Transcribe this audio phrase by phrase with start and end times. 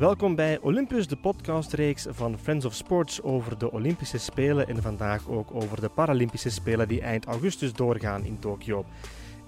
[0.00, 5.28] Welkom bij Olympus, de podcastreeks van Friends of Sports over de Olympische Spelen en vandaag
[5.28, 8.84] ook over de Paralympische Spelen die eind augustus doorgaan in Tokio.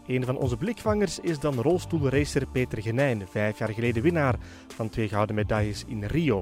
[0.06, 4.36] Een van onze blikvangers is dan rolstoelracer Peter Genijn, vijf jaar geleden winnaar
[4.68, 6.40] van twee gouden medailles in Rio.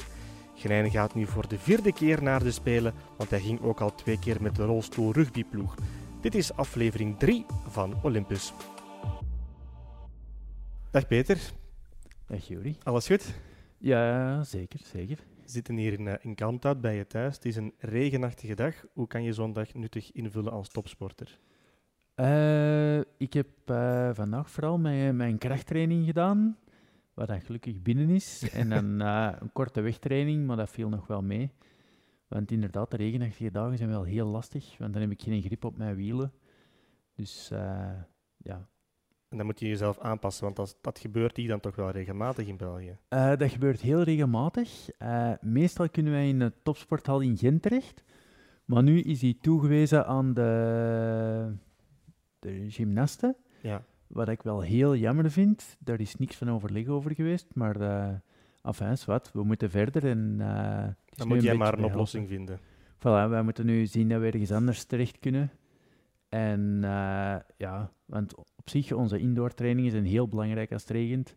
[0.54, 3.94] Genijn gaat nu voor de vierde keer naar de Spelen, want hij ging ook al
[3.94, 5.74] twee keer met de rolstoel rugbyploeg.
[6.20, 8.52] Dit is aflevering 3 van Olympus.
[10.90, 11.38] Dag Peter.
[12.26, 12.76] Dag Juri.
[12.82, 13.34] Alles goed?
[13.82, 15.16] Ja, zeker, zeker.
[15.16, 17.34] We zitten hier in, uh, in Kalmthout bij je thuis.
[17.34, 18.74] Het is een regenachtige dag.
[18.92, 21.38] Hoe kan je zo'n dag nuttig invullen als topsporter?
[22.16, 26.58] Uh, ik heb uh, vandaag vooral mijn, mijn krachttraining gedaan,
[27.14, 28.42] wat dan gelukkig binnen is.
[28.52, 29.00] en dan
[29.40, 31.50] een korte wegtraining, maar dat viel nog wel mee.
[32.28, 35.64] Want inderdaad, de regenachtige dagen zijn wel heel lastig, want dan heb ik geen grip
[35.64, 36.32] op mijn wielen.
[37.14, 37.48] Dus
[38.36, 38.68] ja,
[39.30, 42.46] en dan moet je jezelf aanpassen, want dat, dat gebeurt hier dan toch wel regelmatig
[42.46, 42.96] in België?
[43.08, 44.88] Uh, dat gebeurt heel regelmatig.
[45.02, 48.04] Uh, meestal kunnen wij in de topsporthal in Gent terecht.
[48.64, 51.52] Maar nu is hij toegewezen aan de,
[52.38, 53.36] de gymnasten.
[53.60, 53.84] Ja.
[54.06, 55.76] Wat ik wel heel jammer vind.
[55.78, 57.46] Daar is niks van overleg over geweest.
[57.54, 58.08] Maar uh,
[58.62, 60.06] enfin, wat, we moeten verder.
[60.06, 60.36] En,
[61.16, 62.58] dan moet jij maar een oplossing vinden.
[62.98, 65.50] Voilà, wij moeten nu zien dat we ergens anders terecht kunnen.
[66.30, 66.78] En
[67.56, 71.36] ja, want op zich, onze indoor trainingen zijn heel belangrijk als het regent.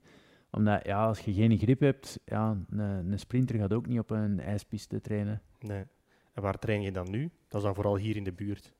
[0.51, 2.79] Omdat ja, als je geen grip hebt, ja, een,
[3.11, 5.41] een sprinter gaat ook niet op een ijspiste trainen.
[5.59, 5.83] Nee.
[6.33, 7.31] En waar train je dan nu?
[7.47, 8.73] Dat is dan vooral hier in de buurt.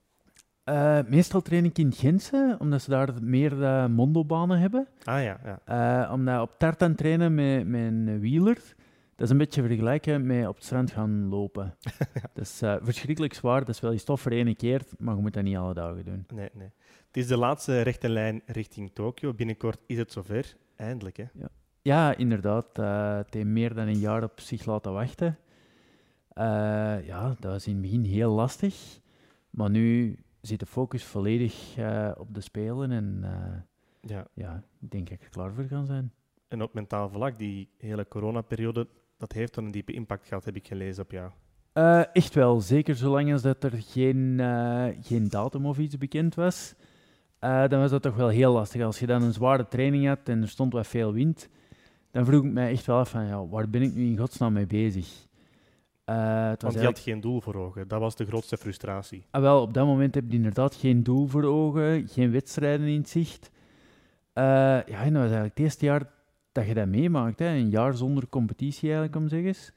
[0.65, 4.87] Uh, meestal train ik in Gentse, omdat ze daar meer uh, mondobanen hebben.
[5.03, 6.05] Ah ja, ja.
[6.05, 8.75] Uh, omdat op tartan trainen met, met een wieler,
[9.15, 11.75] dat is een beetje vergelijken met op het strand gaan lopen.
[12.33, 15.33] Dat is verschrikkelijk zwaar, dat is wel je stof voor één keer, maar je moet
[15.33, 16.25] dat niet alle dagen doen.
[16.33, 16.69] Nee, nee.
[17.07, 19.33] Het is de laatste rechte lijn richting Tokio.
[19.33, 20.55] Binnenkort is het zover.
[20.75, 21.25] Eindelijk, hè?
[21.33, 21.49] Ja,
[21.81, 22.79] ja inderdaad.
[22.79, 25.37] Uh, het heeft meer dan een jaar op zich laten wachten.
[26.33, 26.43] Uh,
[27.05, 28.99] ja, dat was in het begin heel lastig.
[29.49, 32.91] Maar nu zit de focus volledig uh, op de Spelen.
[32.91, 33.23] En
[34.01, 34.27] ja.
[34.33, 36.13] ja, ik denk dat ik er klaar voor kan zijn.
[36.47, 38.87] En op mentaal vlak, die hele coronaperiode,
[39.23, 41.31] dat heeft dan een diepe impact gehad, heb ik gelezen op jou.
[42.13, 44.39] echt wel, zeker zolang als dat er geen,
[45.01, 46.75] geen datum of iets bekend was.
[47.43, 48.81] Uh, dan was dat toch wel heel lastig.
[48.81, 51.49] Als je dan een zware training had en er stond wat veel wind,
[52.11, 54.53] dan vroeg ik mij echt wel af van, ja, waar ben ik nu in godsnaam
[54.53, 55.27] mee bezig?
[56.05, 57.87] Uh, het Want je had geen doel voor ogen.
[57.87, 59.25] Dat was de grootste frustratie.
[59.31, 63.05] Ah, wel, op dat moment heb je inderdaad geen doel voor ogen, geen wedstrijden in
[63.05, 63.51] zicht.
[64.33, 66.11] Uh, ja, en dat was eigenlijk het eerste jaar
[66.53, 67.39] dat je dat meemaakt.
[67.39, 67.47] Hè.
[67.47, 69.71] Een jaar zonder competitie eigenlijk, om zeg eens.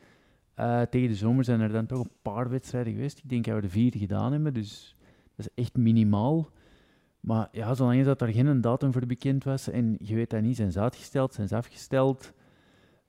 [0.61, 3.19] Uh, tegen de zomer zijn er dan toch een paar wedstrijden geweest.
[3.19, 4.97] Ik denk dat we er vier gedaan hebben, dus
[5.37, 6.51] dat is echt minimaal.
[7.21, 10.57] Maar ja, zolang dat er geen datum voor bekend was en je weet dat niet,
[10.57, 12.33] zijn ze uitgesteld, zijn ze afgesteld.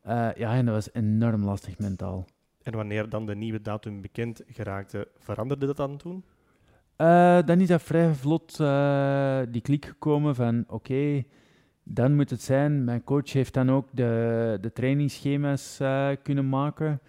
[0.08, 2.26] Uh, ja, en dat was enorm lastig mentaal.
[2.64, 6.24] En wanneer dan de nieuwe datum bekend geraakte, veranderde dat dan toen?
[6.98, 8.58] Uh, dan is dat vrij vlot
[9.52, 11.28] die klik gekomen van oké, okay,
[11.88, 12.84] dan moet het zijn.
[12.84, 15.78] Mijn coach heeft dan ook de, de trainingsschema's
[16.24, 17.00] kunnen maken.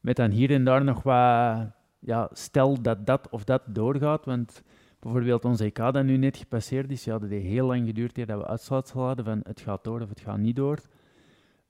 [0.00, 1.66] Met dan hier en daar nog wat,
[1.98, 4.24] ja, stel dat dat of dat doorgaat.
[4.24, 4.62] Want
[5.04, 8.38] Bijvoorbeeld onze EK dat nu net gepasseerd is, ja, dat heeft heel lang geduurd dat
[8.38, 10.78] we uitsluitsel hadden van het gaat door of het gaat niet door.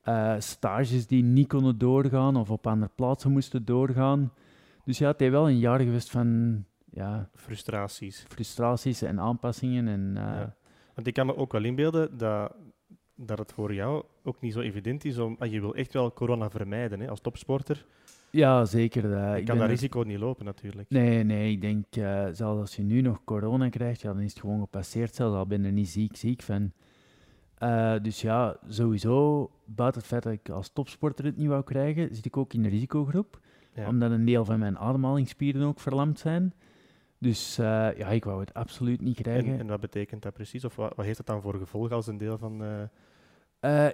[0.05, 4.33] Uh, stages die niet konden doorgaan of op andere plaatsen moesten doorgaan.
[4.85, 6.65] Dus ja, het heeft wel een jaar geweest van...
[6.91, 8.25] Ja, frustraties.
[8.29, 9.89] Frustraties en aanpassingen.
[9.89, 10.55] En, uh, ja.
[10.95, 12.55] Want ik kan me ook wel inbeelden dat,
[13.15, 15.37] dat het voor jou ook niet zo evident is om...
[15.39, 17.87] Ah, je wil echt wel corona vermijden hè, als topsporter.
[18.31, 19.05] Ja, zeker.
[19.05, 20.91] Uh, je kan dat risico niet lopen, natuurlijk.
[20.91, 21.53] Nee, nee.
[21.53, 24.61] Ik denk, uh, zelfs als je nu nog corona krijgt, ja, dan is het gewoon
[24.61, 25.15] gepasseerd.
[25.15, 26.73] Zelfs al ben je er niet ziek, ziek van.
[27.59, 32.15] Uh, dus ja, sowieso, buiten het feit dat ik als topsporter het niet wou krijgen,
[32.15, 33.41] zit ik ook in de risicogroep.
[33.75, 33.89] Ja.
[33.89, 36.55] Omdat een deel van mijn ademhalingsspieren ook verlamd zijn.
[37.25, 39.53] Dus ja, ik wou het absoluut niet krijgen.
[39.53, 40.65] En, en wat betekent dat precies?
[40.65, 42.63] Of wat, wat, heeft dat dan voor gevolg als een deel van...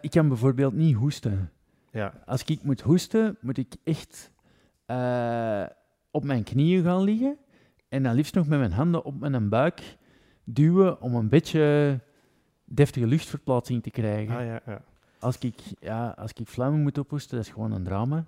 [0.00, 1.50] ik kan bijvoorbeeld niet hoesten.
[1.92, 2.14] Ja.
[2.26, 4.32] Als ik moet hoesten, moet ik echt
[6.10, 7.36] op mijn knieën gaan liggen
[7.88, 9.96] en dan liefst nog met mijn handen op mijn buik
[10.44, 11.98] duwen om een beetje
[12.64, 14.36] deftige luchtverplaatsing te krijgen.
[14.36, 14.82] Ah, ja, ja.
[15.18, 18.26] Als, ik, ja, als ik vlammen moet ophoesten, dat is gewoon een drama.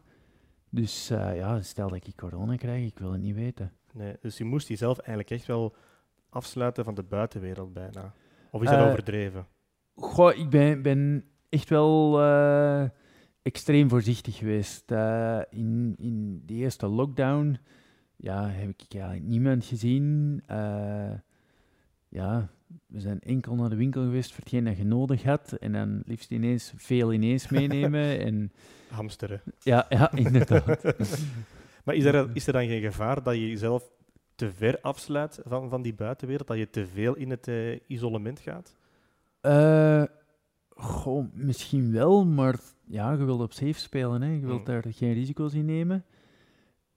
[0.70, 3.72] Dus ja, stel dat ik corona krijg, ik wil het niet weten.
[3.92, 5.74] Nee, dus je moest jezelf eigenlijk echt wel
[6.28, 8.14] afsluiten van de buitenwereld bijna.
[8.50, 9.46] Of is dat uh, overdreven?
[9.94, 12.20] Goh, ik ben, ben echt wel
[13.42, 14.90] extreem voorzichtig geweest.
[14.90, 17.58] Uh, in, in de eerste lockdown
[18.16, 20.42] ja, heb ik eigenlijk niemand gezien.
[22.08, 22.48] Ja,
[22.86, 25.52] we zijn enkel naar de winkel geweest voor hetgeen dat je nodig had.
[25.52, 28.18] En dan liefst ineens veel ineens meenemen.
[28.26, 28.52] en,
[28.90, 29.42] Hamsteren.
[29.58, 30.82] ja, ja, inderdaad.
[31.84, 33.90] Maar is er, is er dan geen gevaar dat je jezelf
[34.34, 36.46] te ver afsluit van, van die buitenwereld?
[36.48, 38.76] Dat je te veel in het eh, isolement gaat?
[39.40, 40.04] Eh,
[40.68, 44.22] goh, misschien wel, maar ja, je wilt op safe spelen.
[44.22, 44.32] Hè.
[44.32, 44.64] Je wilt Mm.
[44.64, 46.04] daar geen risico's in nemen.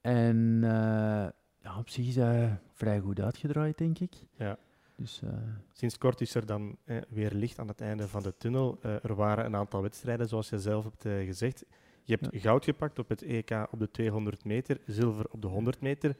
[0.01, 1.27] En eh,
[1.57, 4.13] ja, op zich is dat vrij goed uitgedraaid, denk ik.
[4.37, 4.57] Ja.
[4.97, 5.29] Dus eh,
[5.73, 8.77] Sinds kort is er dan eh, weer licht aan het einde van de tunnel.
[8.81, 11.65] Eh, er waren een aantal wedstrijden, zoals je zelf hebt gezegd.
[12.05, 15.81] Je hebt goud gepakt op het EK op de 200 meter, zilver op de 100
[15.81, 16.15] meter.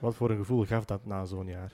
[0.00, 1.72] Wat voor een gevoel gaf dat na zo'n jaar?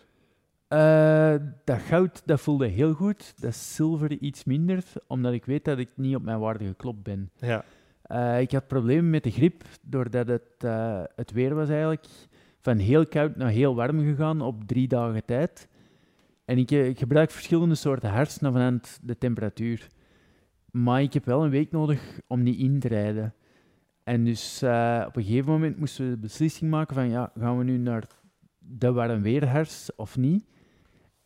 [0.68, 3.40] Eh, dat goud, dat voelde heel goed.
[3.40, 7.30] Dat zilver iets minder, omdat ik weet dat ik niet op mijn waarde geklopt ben.
[7.36, 7.64] Ja,
[8.02, 12.06] Eh, ik had problemen met de grip, doordat het, eh, het weer was eigenlijk
[12.60, 15.68] van heel koud naar heel warm gegaan op drie dagen tijd.
[16.44, 19.86] En ik, ik gebruik verschillende soorten naar vanuit de temperatuur.
[20.76, 23.34] Maar ik heb wel een week nodig om niet in te rijden.
[24.02, 27.58] En dus eh, op een gegeven moment moesten we de beslissing maken van ja, gaan
[27.58, 28.06] we nu naar
[28.58, 30.44] de warm weerhars of niet?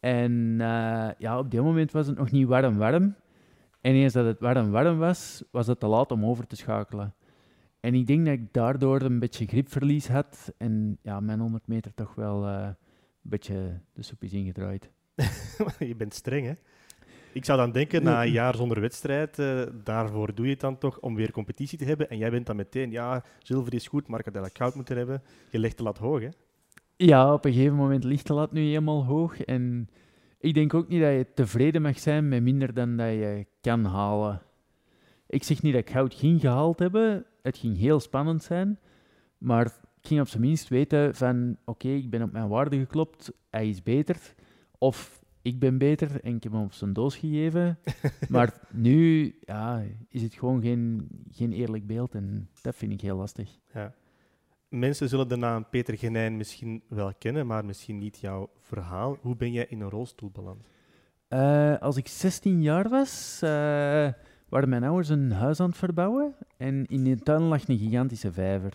[0.01, 3.15] En eh, ja, op dit moment was het nog niet warm warm.
[3.81, 7.15] En eens dat het warm warm was, was het te laat om over te schakelen.
[7.81, 10.53] En ik denk dat ik daardoor een beetje gripverlies had.
[10.57, 12.77] En ja, mijn 100 meter toch wel eh, een
[13.23, 14.91] beetje de soep is ingedraaid.
[15.79, 16.53] je bent streng, hè?
[17.33, 20.79] Ik zou dan denken, na een jaar zonder wedstrijd, eh, daarvoor doe je het dan
[20.79, 22.11] toch om weer competitie te hebben.
[22.11, 24.97] En jij bent dan meteen, ja, zilver is goed, maar ik had eigenlijk goud moeten
[24.97, 25.23] hebben.
[25.51, 26.29] Je legt de lat hoog, hè?
[26.97, 29.41] Ja, op een gegeven moment ligt de lat nu helemaal hoog.
[29.41, 29.89] En
[30.39, 33.85] ik denk ook niet dat je tevreden mag zijn met minder dan dat je kan
[33.85, 34.43] halen.
[35.27, 37.25] Ik zeg niet dat ik goud ging gehaald hebben.
[37.43, 38.79] Het ging heel spannend zijn.
[39.39, 39.67] Maar
[40.01, 41.57] ik ging op zijn minst weten van...
[41.65, 43.33] Oké, ik ben op mijn waarde geklopt.
[43.51, 44.35] Hij is beter.
[44.79, 45.18] Of
[45.49, 47.79] ik ben beter en ik heb hem op zijn doos gegeven.
[48.29, 52.15] maar nu ja, is het gewoon geen, geen eerlijk beeld.
[52.15, 53.59] En dat vind ik heel lastig.
[53.75, 53.95] Ja.
[54.69, 59.17] Mensen zullen de naam Peter Genijn misschien wel kennen, maar misschien niet jouw verhaal.
[59.21, 60.69] Hoe ben jij in een rolstoel beland?
[61.29, 63.49] Eh, als ik 16 jaar was, eh,
[64.49, 66.35] waren mijn ouders een huis aan het verbouwen.
[66.57, 68.73] En in de tuin lag een gigantische vijver.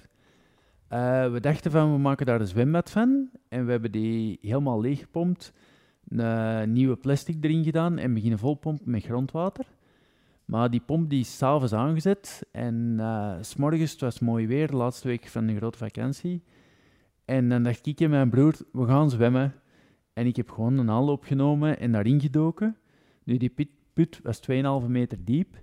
[0.87, 3.29] Eh, we dachten van, we maken daar een zwembad van.
[3.49, 5.53] En we hebben die helemaal leeggepompt.
[6.07, 9.65] Een nieuwe plastic erin gedaan en beginnen volpompen met grondwater.
[10.45, 12.47] Maar die pomp die is s'avonds aangezet.
[12.51, 16.44] En eh, s s'morgens, het was mooi weer, de laatste week van de grote vakantie.
[17.25, 19.53] En dan dacht ik en mijn broer, we gaan zwemmen.
[20.13, 22.77] En ik heb gewoon een aanloop genomen en daarin gedoken.
[23.23, 24.41] Nu, die put, put was
[24.83, 25.61] 2,5 meter diep.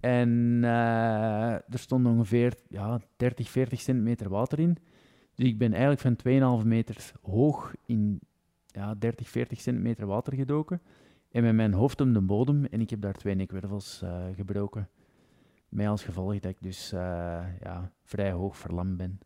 [0.00, 4.76] En eh, er stond ongeveer ja, 30, 40 centimeter water in.
[5.34, 8.20] Dus ik ben eigenlijk van 2,5 meter hoog in
[8.72, 10.80] ja, 30, 40 centimeter water gedoken.
[11.32, 12.64] En met mijn hoofd om de bodem.
[12.64, 14.88] En ik heb daar twee nekwervels eh, gebroken.
[15.68, 17.00] Met als gevolg dat ik dus eh,
[17.60, 19.20] ja, vrij hoog verlamd ben.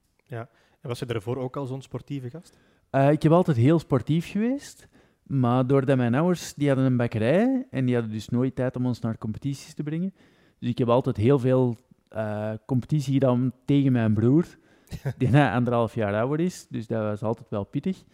[0.80, 2.58] En was je daarvoor ook al zo'n sportieve gast?
[2.90, 4.88] Eh, ik heb altijd heel sportief geweest.
[5.22, 8.86] Maar doordat mijn ouders, die hadden een bakkerij en die hadden dus nooit tijd om
[8.86, 10.14] ons naar competities te brengen.
[10.58, 11.76] Dus ik heb altijd heel veel
[12.66, 14.44] competitie gedaan tegen mijn broer,
[15.18, 16.66] die na anderhalf jaar ouder is.
[16.68, 18.04] Dus dat was altijd wel pittig.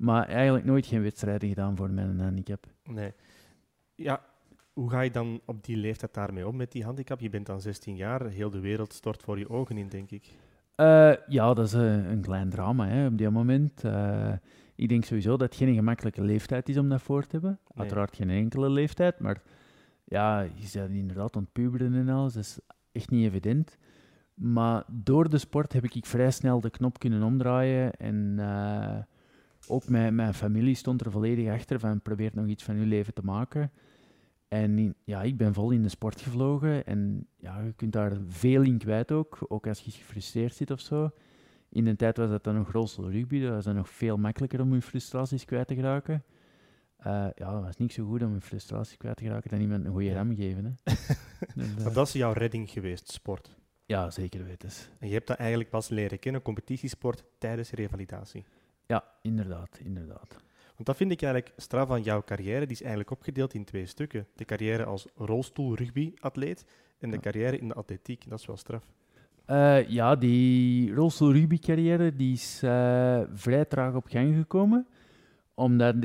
[0.00, 2.66] Maar eigenlijk nooit geen wedstrijden gedaan voor mijn handicap.
[2.84, 3.12] Nee.
[3.94, 4.22] Ja,
[4.72, 7.20] hoe ga je dan op die leeftijd daarmee om met die handicap?
[7.20, 10.30] Je bent dan 16 jaar, heel de wereld stort voor je ogen in, denk ik.
[10.74, 13.84] Eh, ja, dat is eh, een klein drama hè, op dit moment.
[13.84, 14.32] Eh,
[14.74, 17.50] ik denk sowieso dat het geen gemakkelijke leeftijd is om dat voor te hebben.
[17.50, 17.78] Nee.
[17.78, 19.42] Uiteraard geen enkele leeftijd, maar
[20.04, 22.32] ja, je bent inderdaad aan het puberen en alles.
[22.32, 22.58] Dat is
[22.92, 23.76] echt niet evident.
[24.34, 27.92] Maar door de sport heb ik vrij snel de knop kunnen omdraaien.
[27.92, 28.38] En
[29.70, 33.14] ook mijn, mijn familie stond er volledig achter van probeer nog iets van je leven
[33.14, 33.72] te maken.
[34.48, 36.86] En ja, ik ben vol in de sport gevlogen.
[36.86, 39.38] En ja, je kunt daar veel in kwijt ook.
[39.48, 41.10] Ook als je gefrustreerd zit of zo.
[41.68, 43.40] In de tijd was dat dan nog rolstoel rugby.
[43.40, 46.24] Dat was dan nog veel makkelijker om je frustraties kwijt te geraken.
[46.96, 49.84] Eh, ja, dat was niet zo goed om je frustraties kwijt te geraken dan iemand
[49.84, 50.64] een goede ram geven.
[50.64, 50.72] Hè.
[51.54, 53.56] Dus, eh, Maar dat is jouw redding geweest, sport.
[53.86, 54.68] ja, zeker weten.
[54.98, 58.44] En je hebt dat eigenlijk pas leren kennen, competitiesport, tijdens revalidatie.
[58.90, 60.36] Ja, inderdaad, inderdaad.
[60.74, 62.60] Want dat vind ik eigenlijk straf van jouw carrière.
[62.60, 64.26] Die is eigenlijk opgedeeld in twee stukken.
[64.34, 66.64] De carrière als rolstoel-rugby-atleet
[66.98, 67.22] en de Ja.
[67.22, 68.28] carrière in de atletiek.
[68.28, 68.84] Dat is wel straf.
[69.44, 74.86] Eh, ja, die rolstoel rugby carrière die is eh, vrij traag op gang gekomen.
[75.54, 76.00] Omdat eh,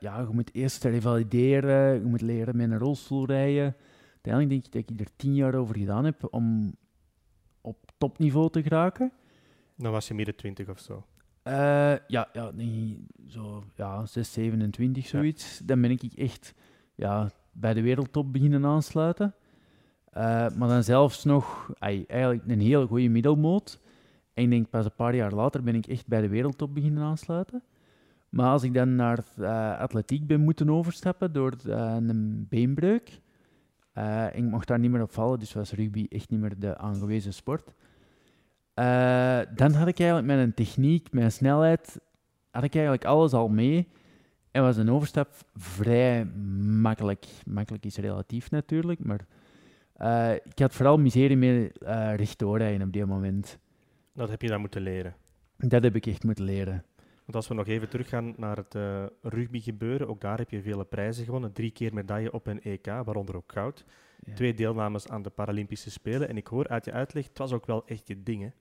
[0.00, 3.76] ja, je moet eerst revalideren, je moet leren met een rolstoel rijden.
[4.12, 6.74] Uiteindelijk denk ik dat ik er tien jaar over gedaan heb om
[7.60, 9.12] op topniveau te geraken.
[9.76, 11.04] Dan was je midden twintig of zo.
[11.42, 12.52] Eh, ja, ja,
[13.28, 15.60] zo, ja, 6, 27, zoiets.
[15.64, 16.54] Dan ben ik echt
[16.94, 19.34] ja, bij de wereldtop beginnen aansluiten.
[20.16, 23.80] Uh, maar dan zelfs nog ay, eigenlijk een hele goede middelmoot.
[24.34, 27.02] En ik denk pas een paar jaar later ben ik echt bij de wereldtop beginnen
[27.02, 27.62] aansluiten.
[28.28, 33.20] Maar als ik dan naar uh, atletiek ben moeten overstappen door een beenbreuk,
[33.92, 36.78] en ik mocht daar niet meer op vallen, dus was rugby echt niet meer de
[36.78, 37.74] aangewezen sport.
[38.80, 42.00] Uh, dan had ik eigenlijk met een techniek, met een snelheid,
[42.50, 43.88] had ik eigenlijk alles al mee.
[44.50, 47.26] En was een overstap vrij makkelijk.
[47.46, 49.26] Makkelijk is relatief natuurlijk, maar
[49.96, 53.58] uh, ik had vooral miserie mee uh, rechtdoorrijden op die moment.
[54.14, 55.14] Dat heb je dan moeten leren?
[55.56, 56.84] Dat heb ik echt moeten leren.
[57.24, 60.62] Want als we nog even teruggaan naar het uh, rugby gebeuren, ook daar heb je
[60.62, 61.52] vele prijzen gewonnen.
[61.52, 63.84] Drie keer medaille op een EK, waaronder ook goud.
[64.34, 66.28] Twee deelnames aan de Paralympische Spelen.
[66.28, 68.52] En ik hoor uit je uitleg, het was ook wel echt je ding,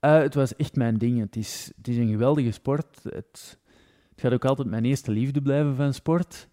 [0.00, 1.18] uh, het was echt mijn ding.
[1.20, 3.02] Het is, het is een geweldige sport.
[3.02, 3.58] Het,
[4.10, 6.48] het gaat ook altijd mijn eerste liefde blijven van sport.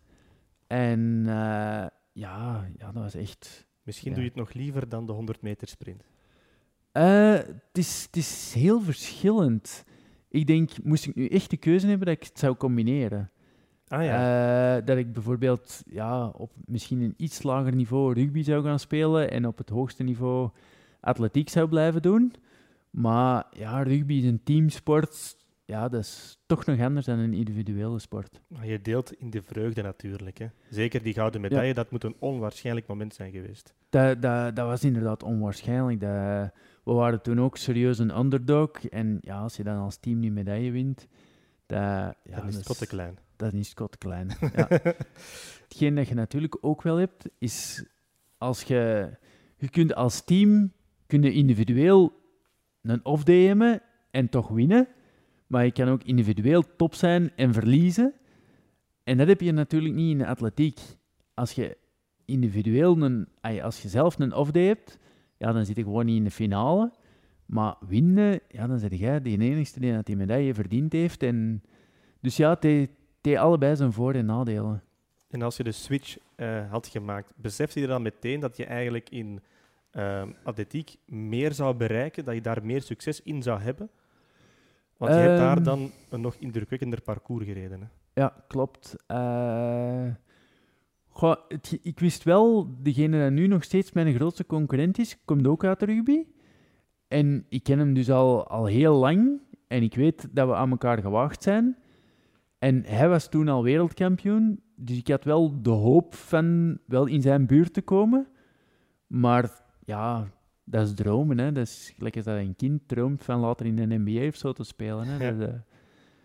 [0.68, 3.66] En uh, ja, ja, dat was echt...
[3.84, 6.04] Misschien doe je het nog liever dan de 100 meter sprint.
[6.94, 9.84] Uh, het, is, het is heel verschillend.
[10.30, 13.32] Ik denk, moest ik nu echt de keuze hebben, dat ik het zou combineren.
[13.88, 14.82] Ah, ja.
[14.82, 19.48] dat ik bijvoorbeeld ja, op misschien een iets lager niveau rugby zou gaan spelen en
[19.48, 20.50] op het hoogste niveau
[21.00, 22.34] atletiek zou blijven doen.
[22.96, 25.38] Maar ja, rugby is een teamsport.
[25.66, 28.42] Ja, dat is toch nog anders dan een individuele sport.
[28.48, 30.38] Maar je deelt in de vreugde natuurlijk.
[30.38, 30.48] Hè?
[30.70, 33.74] Zeker die gouden medaille, dat moet een onwaarschijnlijk moment zijn geweest.
[33.90, 36.00] Dat, dat, dat was inderdaad onwaarschijnlijk.
[36.00, 36.52] Dat,
[36.84, 38.86] we waren toen ook serieus een underdog.
[38.86, 41.08] En ja, als je dan als team die medaille wint,
[41.66, 43.18] dat, ja, is te klein.
[43.36, 44.28] Dat is te klein.
[44.56, 44.68] ja.
[45.64, 47.86] Hetgeen dat je natuurlijk ook wel hebt, is
[48.38, 49.10] als je...
[49.58, 50.72] Je kunt als team,
[51.08, 52.24] kun je individueel
[52.90, 53.80] een off-day
[54.12, 54.88] en toch winnen.
[55.48, 58.14] Maar je kan ook individueel top zijn en verliezen.
[59.04, 60.80] En dat heb je natuurlijk niet in de atletiek.
[61.34, 61.78] Als je
[62.26, 63.28] individueel een,
[63.62, 64.98] als je zelf een off-day hebt,
[65.38, 66.94] ja, dan zit je gewoon niet in de finale.
[67.46, 71.24] Maar winnen, ja, dan zit jij de enige die dat die medaille verdiend heeft.
[71.24, 71.64] En,
[72.22, 72.92] dus ja, het heeft
[73.38, 74.84] allebei zijn voor- en nadelen.
[75.30, 79.10] En als je de switch uh, had gemaakt, besefte je dan meteen dat je eigenlijk
[79.10, 79.42] in
[79.98, 83.90] uh, atletiek meer zou bereiken, dat je daar meer succes in zou hebben?
[84.98, 85.64] Want je hebt daar ehm.
[85.64, 87.82] dan een nog indrukwekkender parcours gereden.
[87.82, 87.88] Hè?
[88.22, 88.96] Ja, klopt.
[89.12, 90.08] Uh,
[91.08, 91.36] goh,
[91.82, 95.80] ik wist wel, degene die nu nog steeds mijn grootste concurrent is, komt ook uit
[95.80, 96.24] de rugby.
[97.08, 99.42] En ik ken hem dus al, al heel lang.
[99.68, 101.78] En ik weet dat we aan elkaar gewaagd zijn.
[102.60, 104.62] En hij was toen al wereldkampioen.
[104.76, 108.28] Dus ik had wel de hoop van wel in zijn buurt te komen.
[109.08, 110.28] Maar ja,
[110.64, 111.38] dat is dromen.
[111.38, 111.52] Hè.
[111.52, 114.54] Dat is gelijk als dat een kind droomt van later in de NBA of zo
[114.54, 115.08] te spelen.
[115.08, 115.38] Hè.
[115.38, 115.56] Dat, uh...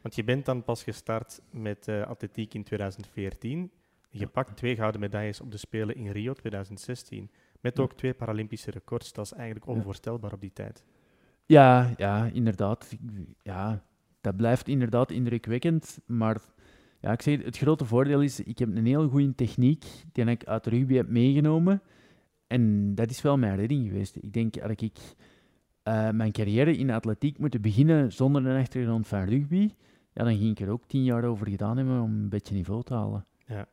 [0.02, 3.70] Want je bent dan pas gestart met uh, atletiek in 2014.
[4.10, 7.30] Je pakt twee gouden medailles op de Spelen in Rio 2016.
[7.60, 9.12] Met ook twee Paralympische records.
[9.12, 10.84] Dat is eigenlijk onvoorstelbaar op die tijd.
[11.46, 12.96] Ja, ja, inderdaad.
[13.42, 13.82] Ja,
[14.20, 15.98] dat blijft inderdaad indrukwekkend.
[16.06, 16.40] Maar
[17.00, 20.44] ja, ik zeg, het grote voordeel is, ik heb een heel goede techniek die ik
[20.44, 21.82] uit rugby heb meegenomen.
[22.50, 24.16] En dat is wel mijn redding geweest.
[24.16, 24.98] Ik denk dat ik
[25.84, 29.70] uh, mijn carrière in de atletiek moeten beginnen zonder een achtergrond van rugby.
[30.12, 32.82] Ja, dan ging ik er ook tien jaar over gedaan hebben om een beetje niveau
[32.82, 33.26] te halen.
[33.46, 33.68] Ja,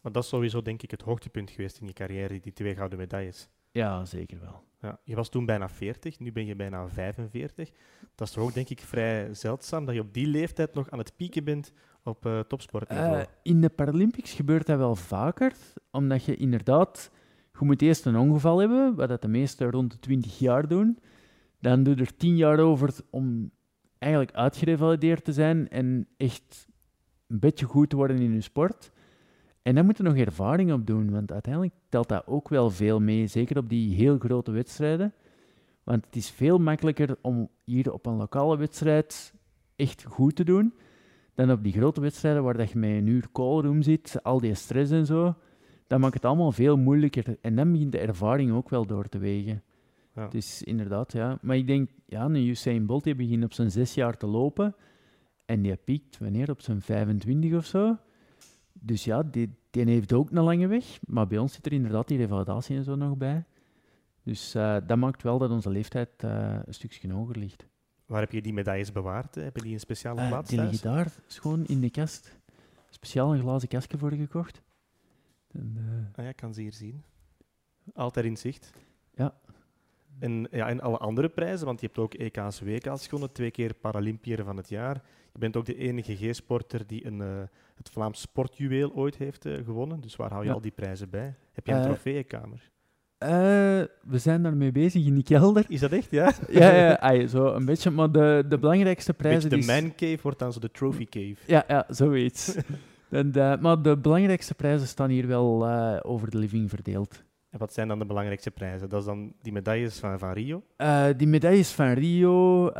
[0.00, 2.98] maar dat is sowieso denk ik het hoogtepunt geweest in je carrière, die twee gouden
[2.98, 3.48] medailles.
[3.70, 4.62] Ja, zeker wel.
[4.80, 7.70] Ja, je was toen bijna 40, nu ben je bijna 45.
[8.14, 10.98] Dat is toch ook denk ik vrij zeldzaam dat je op die leeftijd nog aan
[10.98, 13.16] het pieken bent op uh, topsportniveau.
[13.16, 15.52] Uh, in de Paralympics gebeurt dat wel vaker,
[15.90, 17.10] omdat je inderdaad
[17.58, 20.98] je moet eerst een ongeval hebben, wat dat de meesten rond de 20 jaar doen.
[21.60, 23.50] Dan doe er 10 jaar over om
[23.98, 26.68] eigenlijk uitgerevalideerd te zijn en echt
[27.26, 28.90] een beetje goed te worden in je sport.
[29.62, 33.00] En dan moet je nog ervaring op doen, want uiteindelijk telt dat ook wel veel
[33.00, 35.12] mee, zeker op die heel grote wedstrijden.
[35.84, 39.34] Want het is veel makkelijker om hier op een lokale wedstrijd
[39.76, 40.74] echt goed te doen,
[41.34, 44.54] dan op die grote wedstrijden waar dat je met een uur callroom zit, al die
[44.54, 45.34] stress en zo
[45.86, 47.36] dat maakt het allemaal veel moeilijker.
[47.40, 49.62] En dan begint de ervaring ook wel door te wegen.
[50.14, 50.28] Ja.
[50.28, 51.38] Dus inderdaad, ja.
[51.42, 54.74] Maar ik denk, ja, een Usain Bolt die begint op zijn zes jaar te lopen.
[55.44, 56.50] En die piekt wanneer?
[56.50, 57.96] Op zijn 25 of zo.
[58.72, 60.98] Dus ja, die, die heeft ook een lange weg.
[61.06, 63.44] Maar bij ons zit er inderdaad die revalidatie en zo nog bij.
[64.22, 67.66] Dus uh, dat maakt wel dat onze leeftijd uh, een stukje hoger ligt.
[68.06, 69.34] Waar heb je die medailles bewaard?
[69.34, 72.38] Heb je die een speciale uh, plaats Die liggen daar, gewoon in de kast.
[72.90, 74.62] Speciaal een glazen kastje voor gekocht.
[75.58, 77.02] En, uh, ah ja, ik kan ze hier zien.
[77.94, 78.72] Altijd in zicht.
[79.14, 79.34] Ja.
[80.18, 83.74] En, ja, en alle andere prijzen, want je hebt ook EK's, WK's gewonnen, twee keer
[83.74, 85.02] Paralympiër van het jaar.
[85.32, 87.26] Je bent ook de enige G-sporter die een, uh,
[87.74, 90.00] het Vlaams sportjuweel ooit heeft uh, gewonnen.
[90.00, 90.54] Dus waar hou je Ja.
[90.54, 91.34] al die prijzen bij?
[91.52, 92.70] Heb je een Eh, trofeeënkamer?
[93.18, 93.28] Eh,
[94.02, 95.64] we zijn daarmee bezig in die kelder.
[95.68, 96.32] Is dat echt, ja?
[96.50, 97.90] ja, ja, ai, zo een beetje.
[97.90, 99.50] Maar de, de belangrijkste Beetje prijzen...
[99.50, 101.36] de die man cave wordt dan zo de trophy cave.
[101.46, 102.54] Ja, ja, zoiets.
[103.10, 107.24] En, eh, maar de belangrijkste prijzen staan hier wel eh, over de living verdeeld.
[107.50, 108.88] En wat zijn dan de belangrijkste prijzen?
[108.88, 110.62] Dat is dan die medailles van, van Rio.
[110.76, 112.70] Eh, die medailles van Rio,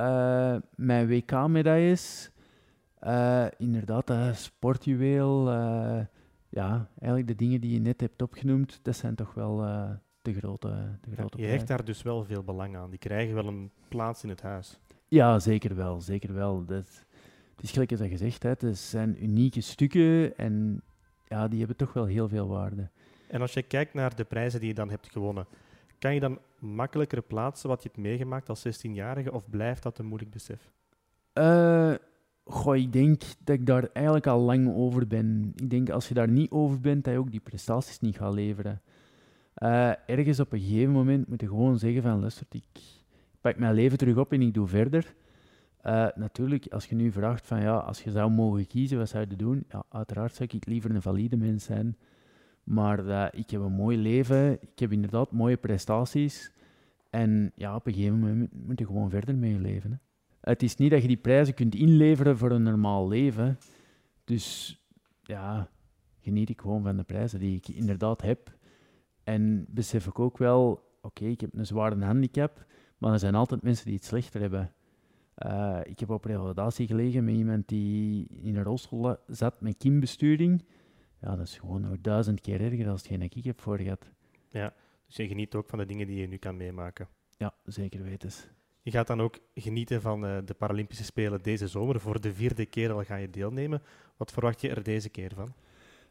[0.75, 2.30] mijn WK-medailles,
[3.56, 5.50] inderdaad, dat sportjuweel.
[6.49, 9.56] ja, eigenlijk de dingen die je net hebt opgenoemd, dat zijn toch wel
[10.23, 10.68] de grote,
[11.00, 12.90] de Ja, grote je hecht daar dus wel veel belang aan.
[12.90, 14.80] Die krijgen wel een plaats in het huis.
[15.09, 16.64] Ja, zeker wel, zeker wel.
[16.64, 17.05] Dat,
[17.56, 20.82] het is gelijk als dat gezegd, hè, het zijn unieke stukken en
[21.28, 22.88] ja, die hebben toch wel heel veel waarde.
[23.28, 25.46] En als je kijkt naar de prijzen die je dan hebt gewonnen,
[25.98, 30.06] kan je dan makkelijker plaatsen wat je hebt meegemaakt als 16-jarige of blijft dat een
[30.06, 30.70] moeilijk besef?
[31.32, 31.94] Eh,
[32.44, 35.52] goh, ik denk dat ik daar eigenlijk al lang over ben.
[35.54, 38.34] Ik denk als je daar niet over bent, dat je ook die prestaties niet gaat
[38.34, 38.82] leveren.
[39.54, 42.80] Eh, ergens op een gegeven moment moet je gewoon zeggen van, luister, ik
[43.40, 45.14] pak mijn leven terug op en ik doe verder.
[45.86, 49.26] Eh, natuurlijk, als je nu vraagt van, ja, als je zou mogen kiezen, wat zou
[49.28, 49.64] je doen?
[49.68, 51.96] Ja, uiteraard zou ik liever een valide mens zijn.
[52.64, 56.52] Maar eh, ik heb een mooi leven, ik heb inderdaad mooie prestaties.
[57.10, 59.90] En ja, op een gegeven moment moet je gewoon verder mee leven.
[59.90, 59.96] Hè.
[60.40, 63.58] Het is niet dat je die prijzen kunt inleveren voor een normaal leven.
[64.24, 64.78] Dus
[65.22, 65.68] ja,
[66.20, 68.56] geniet ik gewoon van de prijzen die ik inderdaad heb.
[69.24, 72.64] En besef ik ook wel, oké, ik heb een zware handicap,
[72.98, 74.70] maar er zijn altijd mensen die het slechter hebben.
[75.36, 80.64] Eh, ik heb op revalidatie gelegen met iemand die in een rolstoel zat met kimbesturing.
[81.20, 84.10] Ja, dat is gewoon nog duizend keer erger dan hetgeen dat ik heb voor gehad.
[85.06, 87.08] Dus je geniet ook van de dingen die je nu kan meemaken.
[87.36, 88.30] Ja, zeker weten.
[88.82, 92.00] Je gaat dan ook genieten van eh, de Paralympische Spelen deze zomer.
[92.00, 93.82] Voor de vierde keer al ga je deelnemen.
[94.16, 95.54] Wat verwacht je er deze keer van?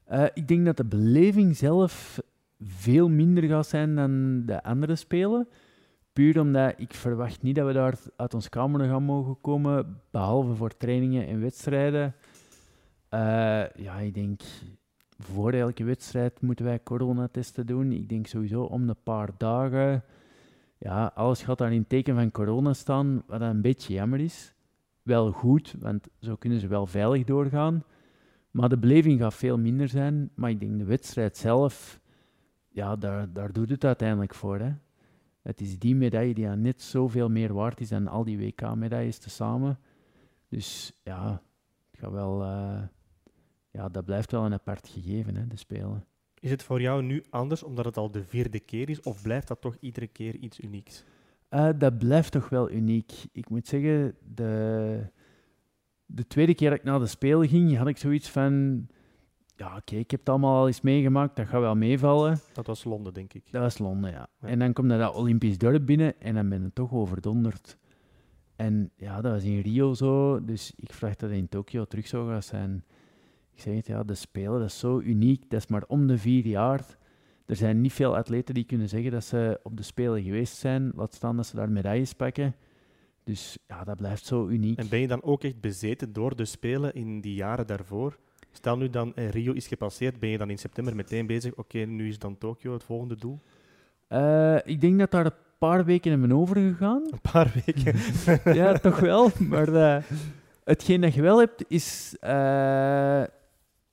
[0.04, 2.22] Eh, ik denk dat de beleving zelf
[2.60, 5.48] veel minder gaat zijn dan de andere spelen.
[6.16, 10.56] Puur omdat ik verwacht niet dat we daar uit ons kamer gaan mogen komen, behalve
[10.56, 12.16] voor trainingen en wedstrijden.
[13.10, 13.20] Eh,
[13.76, 14.42] ja, ik denk
[15.18, 17.92] voor elke wedstrijd moeten wij coronatesten doen.
[17.92, 20.04] Ik denk sowieso om de paar dagen.
[20.78, 24.54] Ja, alles gaat daar in teken van corona staan, wat een beetje jammer is.
[25.02, 27.84] Wel goed, want zo kunnen ze wel veilig doorgaan.
[28.52, 30.30] Maar de beleving gaat veel minder zijn.
[30.36, 32.00] Maar ik denk de wedstrijd zelf,
[32.70, 34.60] ja, daar, daar doet het uiteindelijk voor.
[34.60, 34.72] Hè.
[35.46, 39.18] Het is die medaille die aan net zoveel meer waard is dan al die WK-medailles
[39.18, 39.80] tezamen.
[40.48, 41.42] Dus ja,
[41.92, 42.82] het gaat wel, eh,
[43.72, 46.06] ja, dat blijft wel een apart gegeven, hè, de Spelen.
[46.40, 49.02] Is het voor jou nu anders omdat het al de vierde keer is?
[49.02, 51.04] Of blijft dat toch iedere keer iets unieks?
[51.50, 53.12] Eh, dat blijft toch wel uniek.
[53.32, 55.00] Ik moet zeggen, de,
[56.06, 58.88] de tweede keer dat ik naar de Spelen ging, had ik zoiets van...
[59.58, 62.40] Ja, oké, ik heb het allemaal al eens meegemaakt, dat gaat wel meevallen.
[62.54, 63.52] Dat was Londen, denk ik.
[63.52, 64.28] Dat was Londen, ja.
[64.42, 64.48] Ja.
[64.48, 67.78] En dan komt dat Olympisch dorp binnen en dan ben je toch overdonderd.
[68.56, 72.30] En ja, dat was in Rio zo, dus ik verwacht dat in Tokio terug zou
[72.30, 72.84] gaan zijn.
[73.54, 76.18] Ik zeg het, ja, de Spelen, dat is zo uniek, dat is maar om de
[76.18, 76.98] vier jaar.
[77.46, 80.92] Er zijn niet veel atleten die kunnen zeggen dat ze op de Spelen geweest zijn,
[80.96, 82.56] laat staan dat ze daar medailles pakken.
[83.24, 84.78] Dus ja, dat blijft zo uniek.
[84.78, 88.18] En ben je dan ook echt bezeten door de Spelen in die jaren daarvoor?
[88.56, 91.56] Stel nu dan eh, Rio is gepasseerd, ben je dan in september meteen bezig?
[91.56, 93.40] Oké, nu is dan Tokio het volgende doel?
[94.08, 97.04] Eh, ik denk dat daar een paar weken hebben overgegaan.
[97.12, 97.96] Een paar weken.
[98.60, 99.30] ja, toch wel.
[99.40, 100.04] Maar eh,
[100.64, 102.16] hetgeen dat je wel hebt, is...
[102.20, 103.24] eh,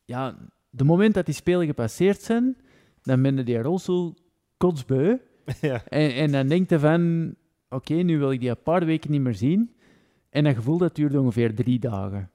[0.05, 0.37] ja,
[0.71, 2.57] de moment dat die spelen gepasseerd zijn,
[3.03, 4.15] dan ben je die rolstoel
[4.57, 5.19] kotsbeu.
[5.61, 5.83] ja.
[5.89, 7.35] En, en dan denk je van...
[7.69, 9.77] Oké, nu wil ik die een paar weken niet meer zien.
[10.31, 12.31] En dat gevoel, dat duurt ongeveer drie dagen.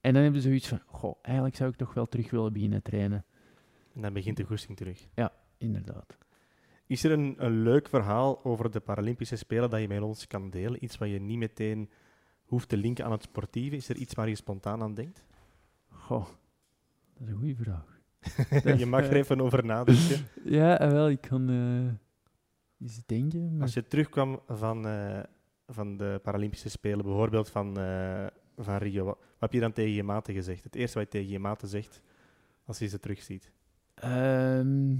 [0.00, 0.80] En dan hebben ze zoiets van...
[0.86, 3.24] Goh, eigenlijk zou ik toch wel terug willen beginnen trainen.
[3.94, 5.06] En dan begint de goesting terug.
[5.58, 6.18] Inderdaad.
[6.86, 10.50] Is er een, een leuk verhaal over de Paralympische Spelen dat je met ons kan
[10.50, 10.84] delen?
[10.84, 11.90] Iets wat je niet meteen
[12.44, 13.76] hoeft te linken aan het sportieve?
[13.76, 15.24] Is er iets waar je spontaan aan denkt?
[15.88, 16.26] Goh,
[17.14, 18.00] dat is een goede vraag.
[18.78, 20.26] je mag er even over nadenken.
[20.44, 23.52] Ja, eh, wel, ik kan eh eens denken.
[23.52, 23.62] Maar...
[23.62, 25.20] Als je terugkwam van, eh,
[25.66, 27.74] van de Paralympische Spelen, bijvoorbeeld van,
[28.56, 30.64] van Rio, heb je dan tegen je maten gezegd?
[30.64, 32.00] Het eerste wat je tegen je maten zegt
[32.64, 33.50] als je ze terugziet.
[33.94, 34.92] Ehm,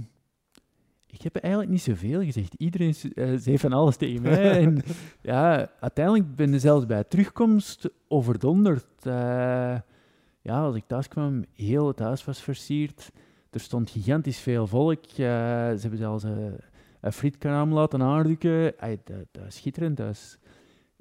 [1.11, 2.53] ik heb eigenlijk niet zoveel gezegd.
[2.53, 4.51] Iedereen eh, zei van alles tegen mij.
[4.63, 4.81] en
[5.21, 8.85] ja, uiteindelijk ben ik zelfs bij terugkomst overdonderd.
[9.01, 9.77] Eh,
[10.41, 13.11] ja, als ik thuis kwam, heel het huis was versierd.
[13.49, 15.05] Er stond gigantisch veel volk.
[15.05, 18.01] Eh, ze hebben zelfs een frietkraam laten
[19.03, 19.97] dat, dat is schitterend.
[19.97, 20.37] Dat is,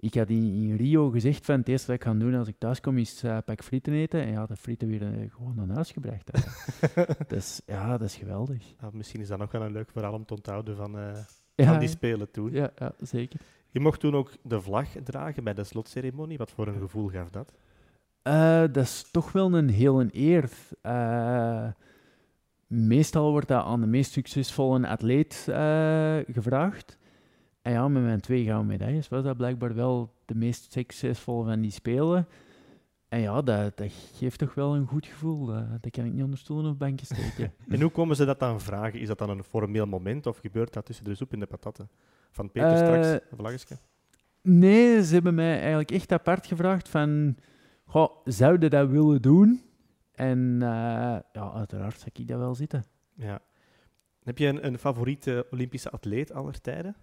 [0.00, 2.58] ik had in, in Rio gezegd van het eerste wat ik ga doen als ik
[2.58, 4.22] thuis kom is uh, pak frieten eten.
[4.22, 6.30] En ja, de frieten weer uh, gewoon naar huis gebracht.
[7.28, 8.74] dus ja, dat is geweldig.
[8.92, 11.10] Misschien is dat nog wel een leuk verhaal om te onthouden van, uh,
[11.54, 12.52] ja, van die spelen toen.
[12.52, 13.40] Ja, ja, zeker.
[13.70, 16.38] Je mocht toen ook de vlag dragen bij de slotceremonie.
[16.38, 17.52] Wat voor een gevoel gaf dat?
[18.72, 20.50] dat is toch wel een heel een eer.
[22.66, 25.42] meestal wordt dat aan de meest succesvolle atleet
[26.26, 26.97] gevraagd.
[27.68, 31.60] En ja, met mijn twee gouden medailles was dat blijkbaar wel de meest succesvolle van
[31.60, 32.28] die spelen.
[33.08, 35.46] En ja, dat, dat geeft toch wel een goed gevoel.
[35.46, 37.52] Dat, kan ik niet onder stoelen of bankje steken.
[37.74, 39.00] en hoe komen ze dat dan vragen?
[39.00, 41.90] Is dat dan een formeel moment of gebeurt dat tussen de soep en de patatten?
[42.30, 43.76] Van Peter uh, straks, vlaggetje?
[44.42, 47.36] Nee, ze hebben mij eigenlijk echt apart gevraagd van...
[47.84, 49.62] Goh, zouden dat willen doen?
[50.12, 50.60] En uh,
[51.32, 52.84] ja, uiteraard zou ik dat wel zitten.
[53.14, 53.40] Ja.
[54.22, 56.96] Heb je een, een favoriete Olympische atleet aller tijden?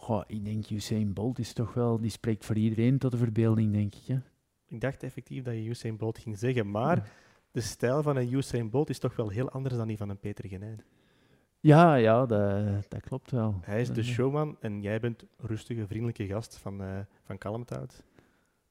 [0.00, 3.72] Goh, ik denk Usain Bolt is toch wel, die spreekt voor iedereen tot de verbeelding,
[3.72, 4.06] denk ik.
[4.06, 4.18] Hè?
[4.66, 7.10] Ik dacht effectief dat je Usain Bolt ging zeggen, maar
[7.50, 10.18] de stijl van een Usain Bolt is toch wel heel anders dan die van een
[10.18, 10.84] Peter Genijn.
[11.60, 13.58] Ja, ja, dat, dat klopt wel.
[13.60, 18.04] Hij is de showman en jij bent rustige, vriendelijke gast van, uh, van Kalmthout.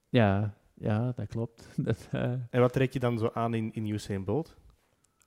[0.09, 1.69] Ja, ja, dat klopt.
[1.85, 2.21] Dat, uh...
[2.49, 4.55] En wat trek je dan zo aan in, in Usain Bolt?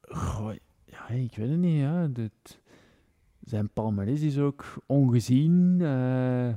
[0.00, 1.80] Goh, ja, ik weet het niet.
[1.80, 2.06] Ja.
[2.06, 2.60] Dat,
[3.44, 5.78] zijn palmarès is ook ongezien.
[5.80, 6.54] Uh,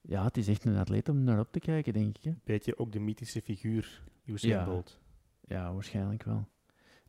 [0.00, 2.24] ja, het is echt een atleet om naar op te kijken, denk ik.
[2.24, 2.32] Hè.
[2.44, 4.64] Beetje ook de mythische figuur, Usain ja.
[4.64, 5.00] Bolt.
[5.40, 6.48] Ja, waarschijnlijk wel.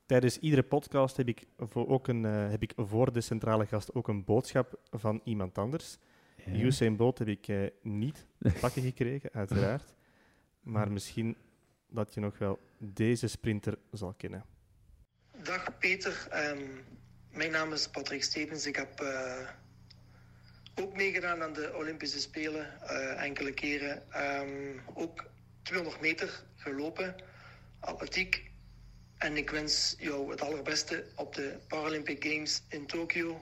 [0.05, 3.93] Tijdens iedere podcast heb ik, voor, ook een, uh, heb ik voor de centrale gast
[3.93, 5.97] ook een boodschap van iemand anders.
[6.45, 6.53] Ja.
[6.53, 8.25] Usain Bolt heb ik uh, niet
[8.61, 9.95] pakken gekregen, uiteraard.
[10.61, 11.37] Maar misschien
[11.89, 14.45] dat je nog wel deze sprinter zal kennen.
[15.43, 16.27] Dag Peter.
[16.31, 16.97] Um
[17.39, 18.65] mijn naam is Patrick Stevens.
[18.65, 19.49] Ik heb uh,
[20.75, 24.03] ook meegedaan aan de Olympische Spelen uh, enkele keren.
[24.15, 25.25] Um, ook
[25.61, 27.15] 200 meter gelopen,
[27.79, 28.51] atletiek.
[29.17, 33.41] En ik wens jou het allerbeste op de Paralympic Games in Tokio.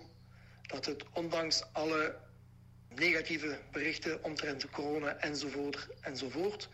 [0.62, 2.15] Dat het ondanks alle
[2.95, 6.69] negatieve berichten omtrent corona enzovoort enzovoort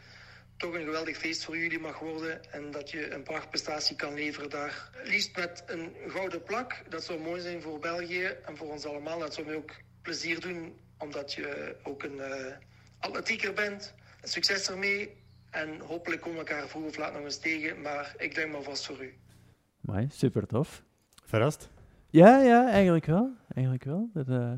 [0.57, 2.51] toch een geweldig feest voor jullie mag worden.
[2.51, 4.89] En dat je een prachtprestatie kan leveren daar.
[5.03, 6.83] Liefst met een gouden plak.
[6.89, 9.19] Dat zou mooi zijn voor België en voor ons allemaal.
[9.19, 12.55] Dat zou mij ook plezier doen, omdat je ook een uh,
[12.99, 13.93] atletieker bent.
[14.21, 15.21] Succes ermee.
[15.49, 17.81] En hopelijk komen we elkaar vroeg of laat nog eens tegen.
[17.81, 19.13] Maar ik denk maar vast voor u.
[19.79, 20.83] Mooi, super tof.
[21.25, 21.69] Verrast?
[22.09, 23.31] Ja, ja, eigenlijk wel.
[23.53, 24.09] Eigenlijk wel.
[24.13, 24.53] Dat, uh,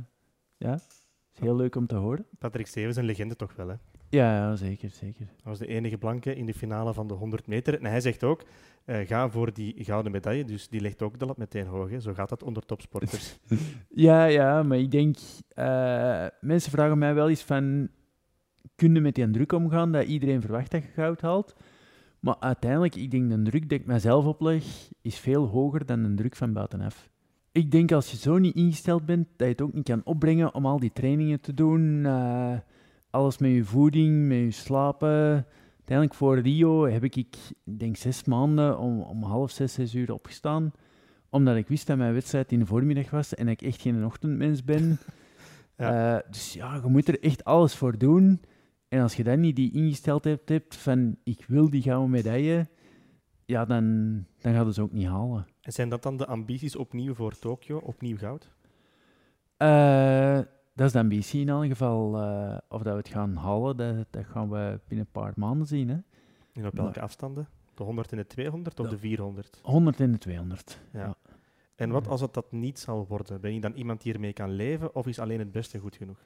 [0.57, 2.27] ja, is heel leuk om te horen.
[2.39, 3.75] Patrick Stevens, een legende toch wel, hè?
[4.09, 5.25] Ja, ja, zeker, zeker.
[5.25, 7.79] Hij was de enige blanke in de finale van de 100 meter.
[7.79, 8.43] En hij zegt ook,
[8.85, 10.45] uh, ga voor die gouden medaille.
[10.45, 11.89] Dus die legt ook de lat meteen hoog.
[11.89, 11.99] Hè.
[11.99, 13.39] Zo gaat dat onder topsporters.
[13.89, 15.17] ja, ja, maar ik denk...
[15.55, 17.89] Uh, mensen vragen mij wel eens van...
[18.75, 21.55] Kun je met die druk omgaan dat iedereen verwacht dat je goud haalt?
[22.19, 24.63] Maar uiteindelijk, ik denk de druk die ik mezelf opleg,
[25.01, 27.09] is veel hoger dan de druk van buitenaf.
[27.51, 30.53] Ik denk als je zo niet ingesteld bent, dat je het ook niet kan opbrengen
[30.53, 31.81] om al die trainingen te doen...
[32.05, 32.57] Uh,
[33.15, 35.45] alles met je voeding, met je slapen.
[35.75, 40.13] Uiteindelijk voor Rio heb ik, ik denk zes maanden om, om half zes, zes uur
[40.13, 40.71] opgestaan.
[41.29, 44.05] Omdat ik wist dat mijn wedstrijd in de voormiddag was en dat ik echt geen
[44.05, 44.87] ochtendmens ben.
[44.87, 44.97] ja.
[45.77, 48.41] Uh, dus ja, je moet er echt alles voor doen.
[48.87, 52.67] En als je dan niet die ingesteldheid hebt van ik wil die gouden medaille,
[53.45, 55.47] ja, dan, dan gaat het ze ook niet halen.
[55.61, 58.51] En zijn dat dan de ambities opnieuw voor Tokio, opnieuw goud?
[59.57, 60.39] Uh,
[60.75, 62.21] dat is de ambitie in elk geval.
[62.21, 65.67] Uh, of dat we het gaan halen, dat, dat, gaan we binnen een paar maanden
[65.67, 65.89] zien.
[65.89, 65.97] Hè.
[66.53, 67.47] En op welke afstanden?
[67.73, 69.59] De 100 en de 200 of de 400?
[69.63, 70.99] 100 en de 200, ja.
[70.99, 71.15] ja.
[71.75, 73.41] En wat als het dat niet zal worden?
[73.41, 76.17] Ben je dan iemand die ermee kan leven of is alleen het beste goed genoeg?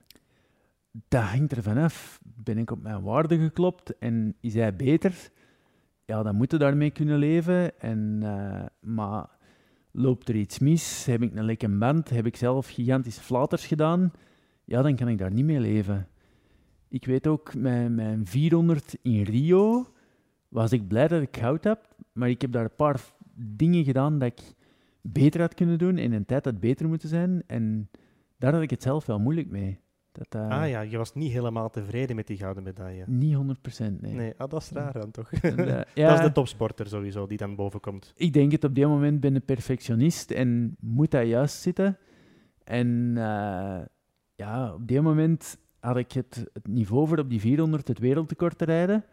[1.08, 2.20] Dat hangt er vanaf.
[2.24, 5.32] Ben ik op mijn waarde geklopt en is hij beter?
[6.06, 7.80] Ja, dan moeten daarmee kunnen leven.
[7.80, 9.30] En, uh, maar
[9.92, 11.06] loopt er iets mis?
[11.06, 12.10] Heb ik een lekke band?
[12.10, 14.12] Heb ik zelf gigantische flaters gedaan?
[14.70, 16.08] Ja, dan kan ik daar niet mee leven.
[16.88, 19.94] Ik weet ook, mijn, mijn 400 in Rio
[20.48, 23.02] was ik blij dat ik goud heb, maar ik heb daar een paar
[23.34, 24.54] dingen gedaan dat ik
[25.02, 27.44] beter had kunnen doen in een tijd dat beter moeten zijn.
[27.48, 27.90] En
[28.38, 29.80] daar had ik het zelf wel moeilijk mee.
[30.12, 33.04] Dat, uh, ah ja, je was niet helemaal tevreden met die gouden medaille.
[33.08, 33.40] Niet 100%,
[34.00, 34.14] nee.
[34.14, 35.32] Nee, ah, dat is raar dan toch?
[35.32, 38.14] En, uh, ja, dat is de topsporter sowieso, die dan boven komt.
[38.16, 41.98] Ik denk het, op dit moment ben ik perfectionist en moet dat juist zitten.
[42.64, 43.80] En uh,
[44.40, 48.58] ja, op die moment had ik het, het, niveau voor op die 400 het wereldrecord
[48.58, 49.06] te rijden.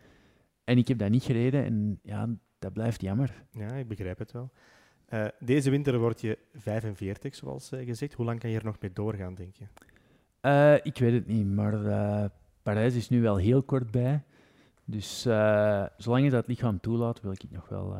[0.64, 3.44] En ik heb dat niet gereden en ja, dat blijft jammer.
[3.50, 4.50] Ja, ik begrijp het wel.
[5.08, 8.12] Uh, deze winter word je 45, zoals uh, gezegd.
[8.12, 9.64] Hoe lang kan je er nog mee doorgaan, denk je?
[10.40, 12.30] Uh, ik weet het niet, maar
[12.62, 14.22] Parijs is nu wel heel kort bij.
[14.84, 15.20] Dus
[15.96, 17.96] zolang je dat lichaam toelaat, wil ik het nog wel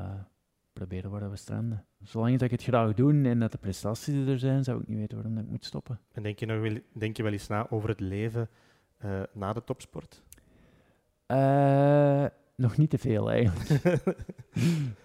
[0.72, 1.86] proberen waar we stranden.
[2.07, 5.16] Zolang ik het graag doe en dat de prestaties er zijn, zou ik niet weten
[5.16, 6.01] waarom ik moet stoppen.
[6.12, 8.49] En denk je, nog wel, denk je wel eens na over het leven
[9.33, 10.23] na de topsport?
[12.57, 13.83] Nog niet te veel eigenlijk.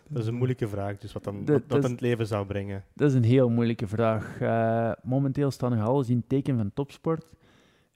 [0.07, 2.83] dat is een moeilijke vraag, dus wat dan, dat, wat, het leven zou brengen.
[2.93, 4.41] Dat is een heel moeilijke vraag.
[4.41, 7.25] Uh, momenteel staat nog alles in het teken van topsport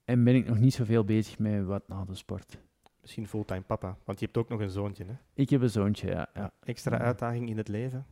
[0.05, 2.57] en ben ik nog niet zoveel bezig met wat na de sport.
[3.01, 5.13] Misschien fulltime papa, want je hebt ook nog een zoontje, hè?
[5.33, 6.29] Ik heb een zoontje, ja.
[6.33, 6.51] ja.
[6.63, 8.05] Extra uitdaging in het leven?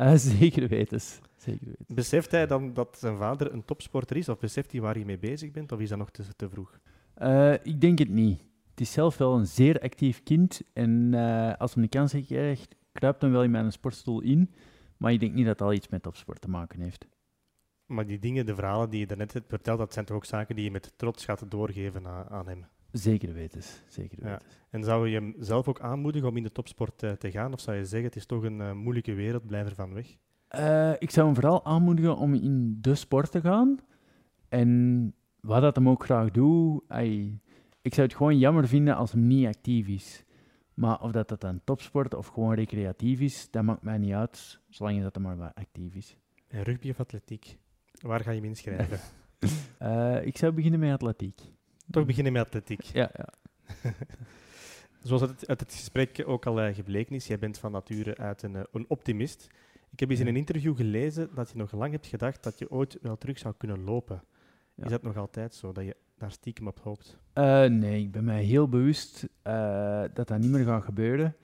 [0.00, 1.00] Uh, zeker weten.
[1.36, 1.94] Zeker weten.
[1.94, 5.18] Beseft hij dan dat zijn vader een topsporter is, of beseft hij waar je mee
[5.18, 6.78] bezig bent, of is dat nog te, te vroeg?
[7.18, 8.46] Uh, ik denk het niet
[8.78, 10.60] het is zelf wel een zeer actief kind.
[10.72, 14.50] En uh, als hij de kans krijgt, kruipt hem wel in mijn sportstoel in.
[14.96, 17.06] Maar ik denk niet dat dat al iets met topsport te maken heeft.
[17.86, 20.54] Maar die dingen, de verhalen die je daarnet hebt verteld, dat zijn toch ook zaken
[20.54, 22.66] die je met trots gaat doorgeven aan, aan hem?
[22.92, 23.62] Zeker weten.
[23.88, 24.30] Zeker weten.
[24.30, 24.40] Ja.
[24.70, 27.52] En zou je hem zelf ook aanmoedigen om in de topsport uh, te gaan?
[27.52, 30.16] Of zou je zeggen, het is toch een uh, moeilijke wereld, blijf er van weg?
[30.98, 33.78] ik zou hem vooral aanmoedigen om in de sport te gaan.
[34.48, 36.82] En wat dat hem ook graag doet,
[37.82, 40.24] ik zou het gewoon jammer vinden als hem niet actief is.
[40.74, 44.60] Maar of dat, dat dan topsport of gewoon recreatief is, dat maakt mij niet uit,
[44.68, 46.16] zolang je dat maar wat actief is.
[46.48, 47.58] En rugby of atletiek?
[48.00, 48.98] Waar ga je hem inschrijven?
[50.30, 51.40] ik zou beginnen met atletiek.
[51.90, 52.82] Toch beginnen met atletiek?
[52.82, 53.28] Ja, ja.
[55.02, 58.42] Zoals het uit het gesprek ook al uh, gebleken is, jij bent van nature uit
[58.42, 59.46] een, uh, een optimist.
[59.90, 62.70] Ik heb eens in een interview gelezen dat je nog lang hebt gedacht dat je
[62.70, 64.22] ooit wel terug zou kunnen lopen.
[64.76, 67.18] Is dat nog altijd zo, dat je daar stiekem op hoopt?
[67.34, 71.36] Uh, nee, ik ben mij heel bewust uh, dat dat niet meer gaat gebeuren.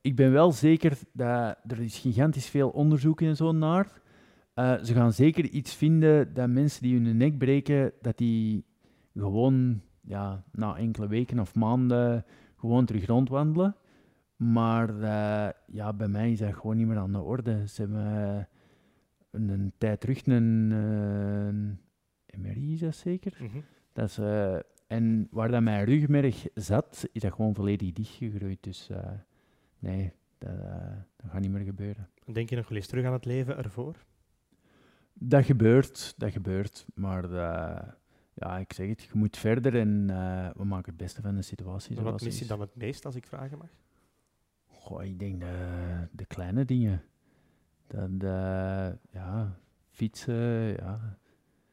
[0.00, 4.02] Ik ben wel zeker dat er is gigantisch veel onderzoek en zo naar.
[4.54, 8.64] Uh, ze gaan zeker iets vinden dat mensen die hun nek breken, dat die
[9.14, 12.24] gewoon ja, na enkele weken of maanden
[12.56, 13.76] gewoon terug rondwandelen.
[14.36, 14.94] Maar
[15.66, 17.68] ja, bij mij is dat gewoon niet meer aan de orde.
[17.68, 18.48] Ze hebben
[19.30, 21.78] een, een tijd terug een, een
[22.40, 23.36] MRI, is dat zeker?
[23.40, 23.64] Mm -hmm.
[23.92, 28.62] Dat is, uh, en waar dat mijn rugmerg zat, is dat gewoon volledig dichtgegroeid.
[28.62, 28.98] Dus uh,
[29.78, 30.56] nee, dat,
[31.16, 32.08] dat, gaat niet meer gebeuren.
[32.32, 34.04] Denk je nog wel eens terug aan het leven ervoor?
[35.12, 36.86] Dat gebeurt, dat gebeurt.
[36.94, 37.28] Maar
[38.34, 40.06] ja, ik zeg het, je moet verder en
[40.56, 42.00] we maken het beste van de situatie.
[42.00, 43.70] wat mis je dan het meest, als ik vragen mag?
[44.66, 47.02] Goh, ik denk de, de kleine dingen.
[47.86, 48.10] Dat,
[49.10, 49.58] ja,
[49.90, 51.18] fietsen, ja,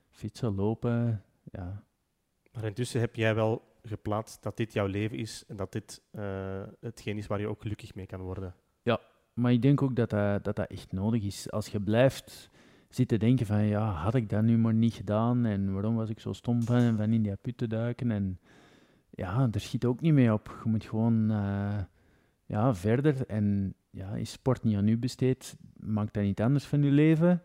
[0.09, 1.83] fietsen, lopen, ja.
[2.51, 6.63] Maar intussen heb jij wel geplaatst dat dit jouw leven is en dat dit uh,
[6.79, 8.55] hetgeen is waar je ook gelukkig mee kan worden.
[8.81, 8.99] Ja,
[9.33, 11.51] maar ik denk ook dat dat, dat, dat echt nodig is.
[11.51, 12.49] Als je blijft
[12.95, 16.19] zitten denken van, ja, had ik dat nu maar niet gedaan en waarom was ik
[16.19, 18.39] zo stom van, van in die put te duiken en
[19.09, 20.59] ja, er schiet ook niet mee op.
[20.63, 21.77] Je moet gewoon uh,
[22.45, 26.83] ja, verder en ja, is sport niet aan u besteed, maakt dat niet anders van
[26.83, 27.41] je leven.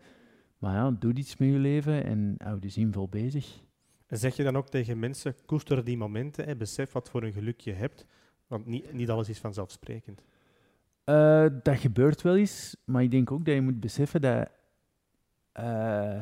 [0.57, 3.61] Maar ja, doe iets met je leven en hou de zinvol bezig.
[4.07, 7.33] En zeg je dan ook tegen mensen, koester die momenten, hè, besef wat voor een
[7.33, 8.05] geluk je hebt,
[8.47, 10.23] want niet, niet alles is vanzelfsprekend.
[11.05, 14.49] Uh, dat gebeurt wel eens, maar ik denk ook dat je moet beseffen dat
[15.59, 16.21] uh,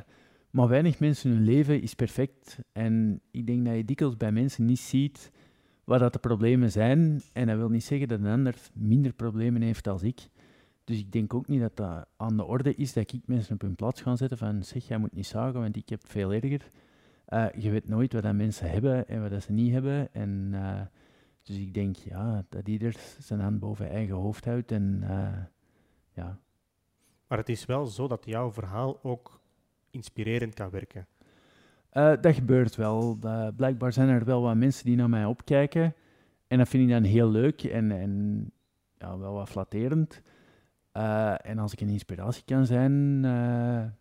[0.49, 2.59] maar weinig mensen hun leven is perfect.
[2.71, 5.31] En ik denk dat je dikwijls bij mensen niet ziet
[5.83, 7.21] wat dat de problemen zijn.
[7.33, 10.29] En dat wil niet zeggen dat een ander minder problemen heeft als ik.
[10.83, 13.61] Dus ik denk ook niet dat dat aan de orde is dat ik mensen op
[13.61, 16.33] hun plaats ga zetten van zeg, jij moet niet zagen, want ik heb het veel
[16.33, 16.67] erger.
[17.29, 20.13] Uh, je weet nooit wat dat mensen hebben en wat dat ze niet hebben.
[20.13, 20.81] En, uh,
[21.43, 24.71] dus ik denk ja, dat ieder zijn hand boven eigen hoofd houdt.
[24.71, 25.03] En,
[26.13, 26.39] ja.
[27.27, 29.39] Maar het is wel zo dat jouw verhaal ook
[29.89, 31.07] inspirerend kan werken.
[31.91, 33.19] dat gebeurt wel.
[33.55, 35.95] blijkbaar zijn er wel wat mensen die naar mij opkijken.
[36.47, 38.51] En dat vind ik dan heel leuk en, en
[38.97, 40.21] ja, wel wat flatterend.
[41.41, 43.21] en als ik een inspiratie kan zijn,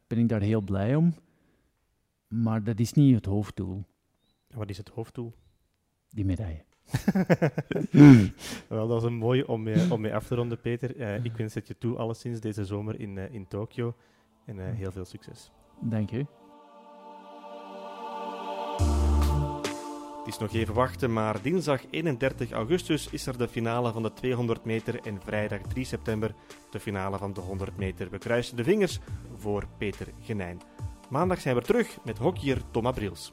[0.06, 1.14] ben ik daar heel blij om.
[2.28, 3.84] Maar dat is niet het hoofddoel.
[4.50, 5.34] Wat is het hoofddoel?
[6.08, 6.64] Die medaille.
[8.68, 10.96] Wel, dat is een mooie om mee, om mee af te ronden, Peter.
[10.96, 13.94] Uh, ik wens het je toe, alleszins, deze zomer in, uh, in Tokio.
[14.44, 15.50] En uh, heel veel succes.
[15.80, 16.26] Dank je.
[20.18, 24.12] Het is nog even wachten, maar dinsdag 31 augustus is er de finale van de
[24.12, 26.34] 200 meter en vrijdag 3 september
[26.70, 28.10] de finale van de 100 meter.
[28.10, 28.98] We kruisen de vingers
[29.36, 30.60] voor Peter Genijn.
[31.10, 33.32] Maandag zijn we terug met hockeyer Thomas Brils.